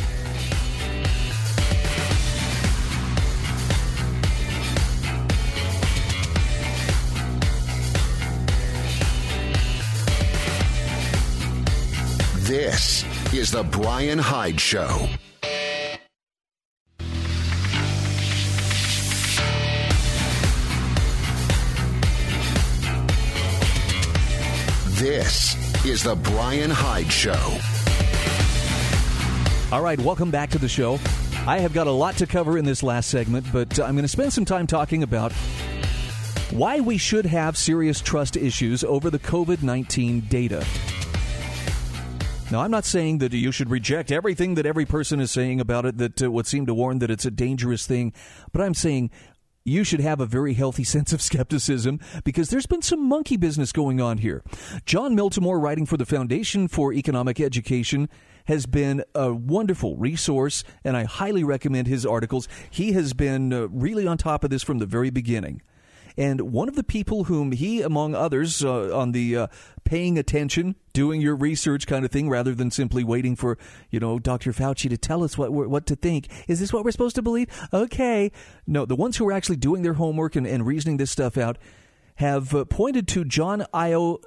[12.43, 15.09] This is The Brian Hyde Show.
[25.03, 27.59] This is The Brian Hyde Show.
[29.69, 30.97] All right, welcome back to the show.
[31.45, 34.03] I have got a lot to cover in this last segment, but uh, I'm going
[34.03, 35.33] to spend some time talking about
[36.51, 40.65] why we should have serious trust issues over the COVID 19 data.
[42.49, 45.85] Now, I'm not saying that you should reject everything that every person is saying about
[45.85, 48.13] it that uh, would seem to warn that it's a dangerous thing,
[48.53, 49.11] but I'm saying
[49.65, 53.71] you should have a very healthy sense of skepticism because there's been some monkey business
[53.71, 54.43] going on here.
[54.85, 58.09] Jon Miltimore, writing for the Foundation for Economic Education,
[58.45, 62.47] has been a wonderful resource, and I highly recommend his articles.
[62.69, 65.61] He has been uh, really on top of this from the very beginning.
[66.17, 69.47] And one of the people whom he, among others, uh, on the uh,
[69.83, 73.57] paying attention, doing your research kind of thing, rather than simply waiting for,
[73.89, 74.51] you know, Dr.
[74.53, 76.27] Fauci to tell us what what to think.
[76.47, 77.47] Is this what we're supposed to believe?
[77.73, 78.31] Okay.
[78.67, 81.57] No, the ones who are actually doing their homework and, and reasoning this stuff out
[82.15, 84.19] have uh, pointed to John Io.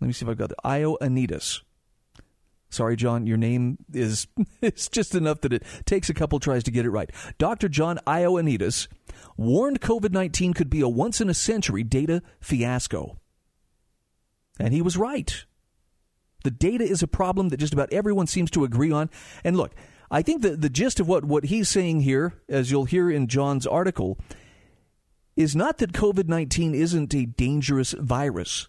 [0.00, 1.62] Let me see if I've got the Ioannidis.
[2.70, 4.28] Sorry, John, your name is
[4.62, 7.10] it's just enough that it takes a couple tries to get it right.
[7.38, 7.68] Dr.
[7.68, 8.86] John Ioannidis
[9.36, 13.18] warned COVID 19 could be a once in a century data fiasco.
[14.58, 15.44] And he was right.
[16.44, 19.10] The data is a problem that just about everyone seems to agree on.
[19.44, 19.74] And look,
[20.10, 23.26] I think the, the gist of what, what he's saying here, as you'll hear in
[23.26, 24.18] John's article,
[25.36, 28.68] is not that COVID 19 isn't a dangerous virus.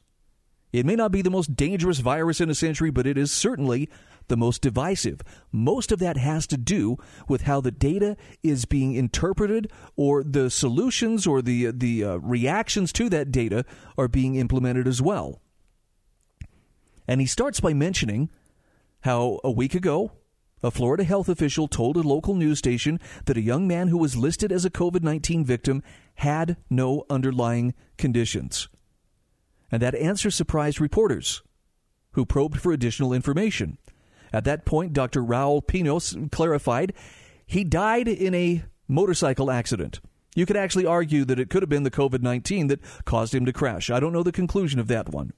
[0.71, 3.89] It may not be the most dangerous virus in a century, but it is certainly
[4.27, 5.21] the most divisive.
[5.51, 10.49] Most of that has to do with how the data is being interpreted or the
[10.49, 13.65] solutions or the the uh, reactions to that data
[13.97, 15.41] are being implemented as well.
[17.07, 18.29] And he starts by mentioning
[19.01, 20.11] how a week ago
[20.63, 24.15] a Florida health official told a local news station that a young man who was
[24.15, 25.83] listed as a COVID 19 victim
[26.15, 28.69] had no underlying conditions.
[29.71, 31.41] And that answer surprised reporters
[32.11, 33.77] who probed for additional information.
[34.33, 35.21] At that point, Dr.
[35.21, 36.93] Raul Pinos clarified
[37.45, 39.99] he died in a motorcycle accident.
[40.35, 43.45] You could actually argue that it could have been the COVID 19 that caused him
[43.45, 43.89] to crash.
[43.89, 45.33] I don't know the conclusion of that one.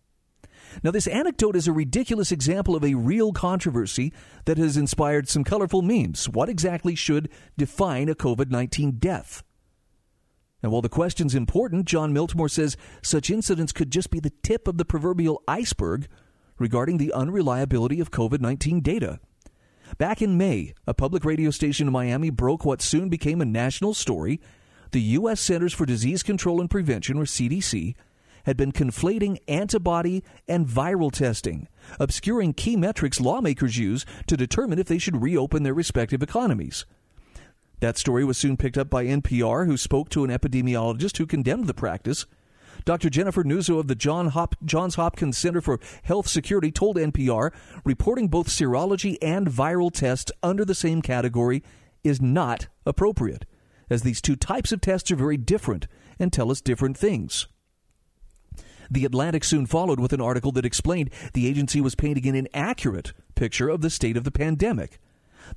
[0.83, 4.13] Now, this anecdote is a ridiculous example of a real controversy
[4.45, 6.29] that has inspired some colorful memes.
[6.29, 9.43] What exactly should define a COVID 19 death?
[10.61, 14.67] And while the question's important, Jon Miltimore says such incidents could just be the tip
[14.67, 16.07] of the proverbial iceberg
[16.57, 19.19] regarding the unreliability of COVID 19 data.
[19.97, 23.93] Back in May, a public radio station in Miami broke what soon became a national
[23.93, 24.39] story.
[24.91, 25.41] The U.S.
[25.41, 27.95] Centers for Disease Control and Prevention, or CDC,
[28.45, 31.67] had been conflating antibody and viral testing,
[31.99, 36.85] obscuring key metrics lawmakers use to determine if they should reopen their respective economies.
[37.79, 41.67] That story was soon picked up by NPR, who spoke to an epidemiologist who condemned
[41.67, 42.25] the practice.
[42.85, 43.09] Dr.
[43.09, 47.51] Jennifer Nuzzo of the John Hop- Johns Hopkins Center for Health Security told NPR
[47.83, 51.63] reporting both serology and viral tests under the same category
[52.03, 53.45] is not appropriate,
[53.89, 55.87] as these two types of tests are very different
[56.19, 57.47] and tell us different things.
[58.91, 63.13] The Atlantic soon followed with an article that explained the agency was painting an inaccurate
[63.35, 64.99] picture of the state of the pandemic.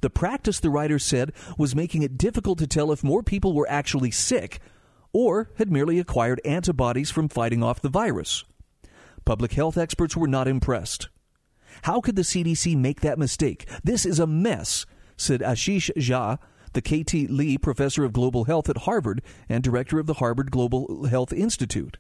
[0.01, 3.69] The practice, the writer said, was making it difficult to tell if more people were
[3.69, 4.61] actually sick
[5.17, 8.45] or had merely acquired antibodies from fighting off the virus.
[9.25, 11.09] Public health experts were not impressed.
[11.85, 13.67] How could the CDC make that mistake?
[13.83, 14.85] This is a mess,
[15.17, 16.39] said Ashish Jha,
[16.75, 17.29] the K.T.
[17.29, 21.97] Li Professor of Global Health at Harvard and Director of the Harvard Global Health Institute.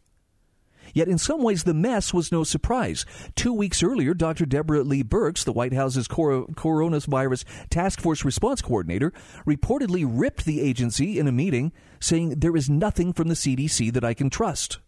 [0.92, 3.06] Yet in some ways, the mess was no surprise.
[3.34, 4.44] Two weeks earlier, Dr.
[4.44, 9.14] Deborah Lee Birx, the White House's coronavirus task force response coordinator,
[9.46, 14.04] reportedly ripped the agency in a meeting, saying, There is nothing from the CDC that
[14.04, 14.78] I can trust.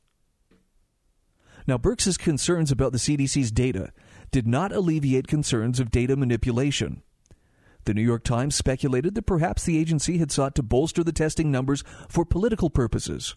[1.66, 3.92] Now, Birx's concerns about the CDC's data
[4.30, 7.02] did not alleviate concerns of data manipulation.
[7.84, 11.50] The New York Times speculated that perhaps the agency had sought to bolster the testing
[11.50, 13.36] numbers for political purposes.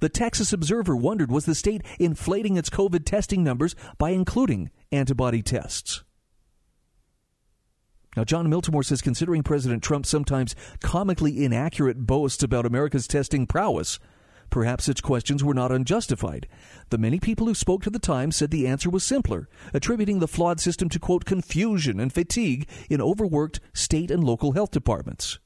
[0.00, 5.42] The Texas Observer wondered was the state inflating its COVID testing numbers by including antibody
[5.42, 6.02] tests?
[8.16, 13.98] Now, Jon Miltimore says considering President Trump's sometimes comically inaccurate boasts about America's testing prowess,
[14.50, 16.46] perhaps such questions were not unjustified.
[16.90, 20.28] The many people who spoke to the Times said the answer was simpler, attributing the
[20.28, 25.38] flawed system to, quote, confusion and fatigue in overworked state and local health departments.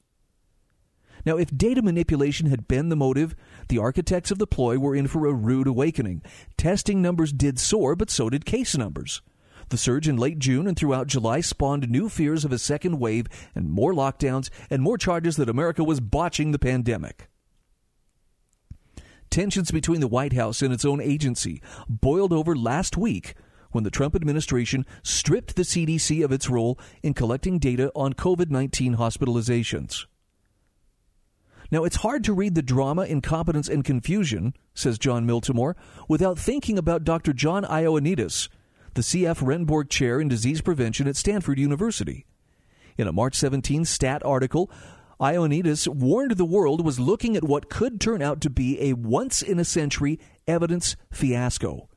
[1.25, 3.33] Now, if data manipulation had been the motive,
[3.69, 6.21] the architects of the ploy were in for a rude awakening.
[6.57, 9.21] Testing numbers did soar, but so did case numbers.
[9.69, 13.27] The surge in late June and throughout July spawned new fears of a second wave
[13.53, 17.29] and more lockdowns and more charges that America was botching the pandemic.
[19.29, 23.35] Tensions between the White House and its own agency boiled over last week
[23.71, 28.49] when the Trump administration stripped the CDC of its role in collecting data on COVID
[28.49, 30.05] 19 hospitalizations.
[31.69, 35.75] Now, it's hard to read the drama, incompetence, and confusion, says Jon Miltimore,
[36.07, 37.33] without thinking about Dr.
[37.33, 38.47] John Ioannidis,
[38.97, 39.41] the C.F.
[39.41, 42.25] Rehnborg Chair in Disease Prevention at Stanford University.
[42.97, 44.71] In a March 17 stat article,
[45.21, 49.43] Ioannidis warned the world was looking at what could turn out to be a once
[49.43, 51.87] in a century evidence fiasco.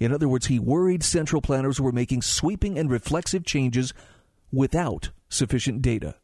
[0.00, 3.92] In other words, he worried central planners were making sweeping and reflexive changes
[4.50, 6.14] without sufficient data.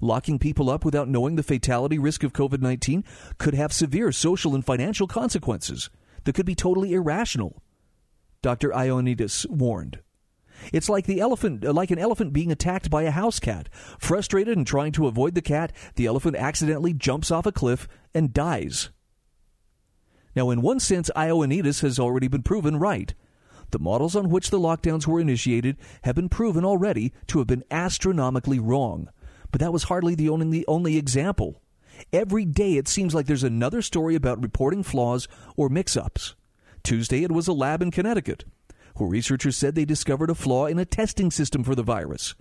[0.00, 3.02] Locking people up without knowing the fatality risk of COVID 19
[3.38, 5.90] could have severe social and financial consequences
[6.22, 7.60] that could be totally irrational,
[8.42, 8.70] Dr.
[8.70, 10.00] Ioannidis warned.
[10.72, 13.68] It's like the elephant, like an elephant being attacked by a house cat.
[13.98, 18.32] Frustrated and trying to avoid the cat, the elephant accidentally jumps off a cliff and
[18.32, 18.90] dies.
[20.34, 23.14] Now, in one sense, Ioannidis has already been proven right.
[23.70, 27.64] The models on which the lockdowns were initiated have been proven already to have been
[27.70, 29.10] astronomically wrong.
[29.50, 31.60] But that was hardly the only, only example.
[32.12, 35.26] Every day it seems like there's another story about reporting flaws
[35.56, 36.34] or mix ups.
[36.88, 38.46] Tuesday it was a lab in Connecticut
[38.96, 42.34] where researchers said they discovered a flaw in a testing system for the virus.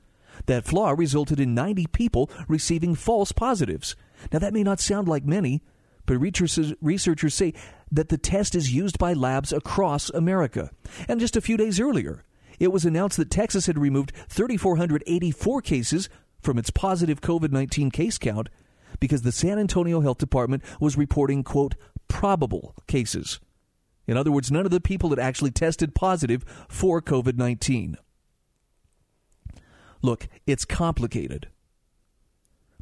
[0.45, 3.97] That flaw resulted in 90 people receiving false positives.
[4.31, 5.63] Now, that may not sound like many,
[6.05, 7.53] but researchers say
[7.91, 10.71] that the test is used by labs across America.
[11.09, 12.23] And just a few days earlier,
[12.57, 16.07] it was announced that Texas had removed 3,484 cases
[16.39, 18.47] from its positive COVID 19 case count
[19.01, 21.75] because the San Antonio Health Department was reporting, quote,
[22.07, 23.41] probable cases.
[24.07, 27.97] In other words, none of the people that actually tested positive for COVID 19.
[30.01, 31.49] Look, it's complicated.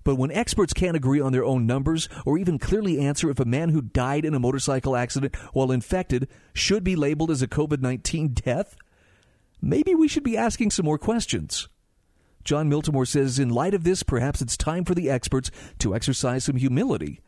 [0.03, 3.45] But when experts can't agree on their own numbers or even clearly answer if a
[3.45, 7.81] man who died in a motorcycle accident while infected should be labeled as a COVID
[7.81, 8.75] 19 death,
[9.59, 11.67] maybe we should be asking some more questions.
[12.43, 15.49] Jon Miltimore says, in light of this, perhaps it's time for the experts
[15.79, 17.19] to exercise some humility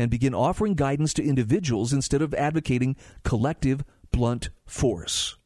[0.00, 5.36] and begin offering guidance to individuals instead of advocating collective, blunt force.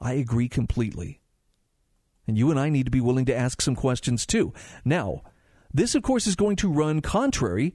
[0.00, 1.20] I agree completely.
[2.28, 4.52] And you and I need to be willing to ask some questions too.
[4.84, 5.22] Now,
[5.74, 7.74] this, of course, is going to run contrary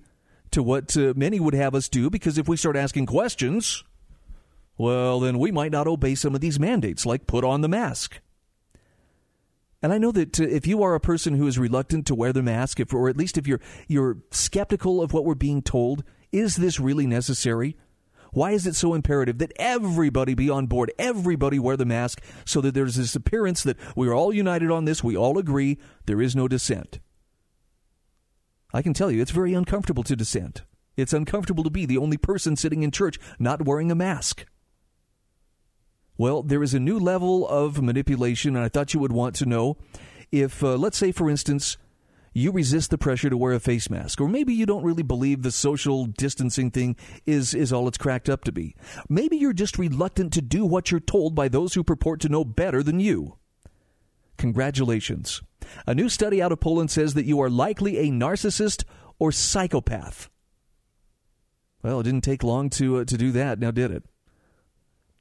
[0.52, 3.84] to what uh, many would have us do because if we start asking questions,
[4.78, 8.22] well, then we might not obey some of these mandates, like put on the mask.
[9.82, 12.34] And I know that uh, if you are a person who is reluctant to wear
[12.34, 16.04] the mask, if, or at least if you're you're skeptical of what we're being told,
[16.32, 17.76] is this really necessary?
[18.34, 22.62] Why is it so imperative that everybody be on board, everybody wear the mask, so
[22.62, 26.36] that there's this appearance that we're all united on this, we all agree, there is
[26.36, 27.00] no dissent?
[28.74, 30.64] I can tell you, it's very uncomfortable to dissent.
[30.96, 34.46] It's uncomfortable to be the only person sitting in church not wearing a mask.
[36.18, 39.46] Well, there is a new level of manipulation, and I thought you would want to
[39.46, 39.78] know
[40.32, 41.78] if, uh, let's say, for instance,
[42.34, 45.42] you resist the pressure to wear a face mask, or maybe you don't really believe
[45.42, 46.96] the social distancing thing
[47.26, 48.76] is, is all it's cracked up to be.
[49.10, 52.46] Maybe you're just reluctant to do what you're told by those who purport to know
[52.46, 53.38] better than you.
[54.38, 55.42] Congratulations.
[55.86, 58.86] A new study out of Poland says that you are likely a narcissist
[59.20, 60.30] or psychopath.
[61.84, 64.04] Well, it didn't take long to, uh, to do that, now did it?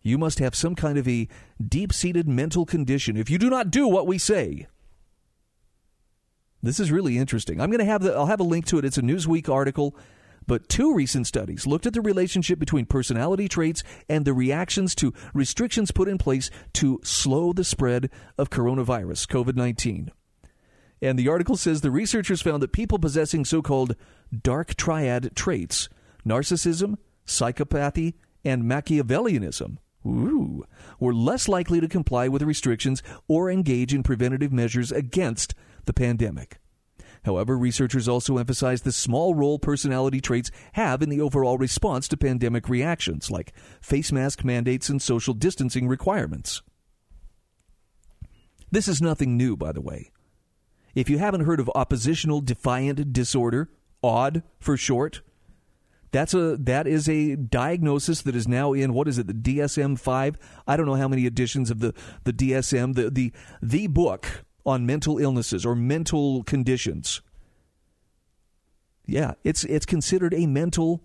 [0.03, 1.29] You must have some kind of a
[1.67, 4.67] deep seated mental condition if you do not do what we say.
[6.63, 7.61] This is really interesting.
[7.61, 8.85] I'm going to have the, I'll have a link to it.
[8.85, 9.97] It's a Newsweek article.
[10.47, 15.13] But two recent studies looked at the relationship between personality traits and the reactions to
[15.33, 20.11] restrictions put in place to slow the spread of coronavirus, COVID 19.
[21.03, 23.97] And the article says the researchers found that people possessing so called
[24.43, 25.89] dark triad traits,
[26.27, 26.97] narcissism,
[27.27, 30.65] psychopathy, and Machiavellianism, ooh,
[30.99, 36.59] were less likely to comply with restrictions or engage in preventative measures against the pandemic.
[37.25, 42.17] However, researchers also emphasize the small role personality traits have in the overall response to
[42.17, 46.63] pandemic reactions, like face mask mandates and social distancing requirements.
[48.71, 50.11] This is nothing new, by the way.
[50.95, 53.71] If you haven't heard of oppositional defiant disorder,
[54.03, 55.21] ODD for short,
[56.11, 59.99] that's a that is a diagnosis that is now in what is it the DSM
[59.99, 60.37] five?
[60.67, 61.95] I don't know how many editions of the
[62.25, 63.33] the DSM the the
[63.63, 67.23] the book on mental illnesses or mental conditions.
[69.07, 71.05] Yeah, it's it's considered a mental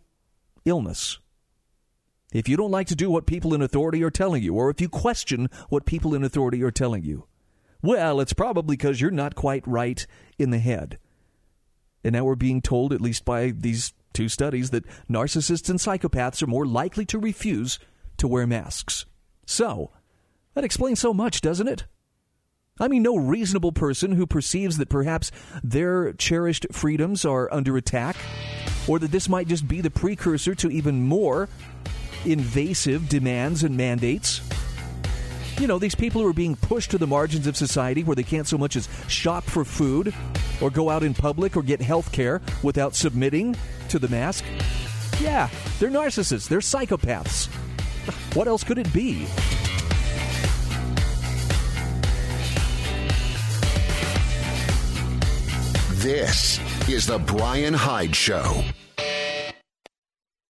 [0.65, 1.19] illness.
[2.33, 4.81] If you don't like to do what people in authority are telling you, or if
[4.81, 7.27] you question what people in authority are telling you,
[7.81, 10.05] well, it's probably because you're not quite right
[10.37, 10.97] in the head.
[12.03, 16.41] And now we're being told, at least by these two studies, that narcissists and psychopaths
[16.41, 17.78] are more likely to refuse
[18.18, 19.05] to wear masks.
[19.45, 19.91] So,
[20.55, 21.86] that explains so much, doesn't it?
[22.80, 25.32] I mean, no reasonable person who perceives that perhaps
[25.63, 28.18] their cherished freedoms are under attack,
[28.88, 31.47] or that this might just be the precursor to even more
[32.26, 34.41] invasive demands and mandates.
[35.57, 38.24] You know, these people who are being pushed to the margins of society where they
[38.24, 40.13] can't so much as shop for food
[40.59, 43.55] or go out in public or get health care without submitting
[43.89, 44.43] to the mask.
[45.19, 47.47] Yeah, they're narcissists, they're psychopaths.
[48.36, 49.27] What else could it be?
[56.05, 58.63] This is the Brian Hyde Show.